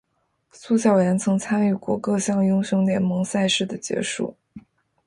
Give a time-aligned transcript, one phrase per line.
[0.51, 4.35] 苏小妍曾参与过各项英雄联盟赛事的解说。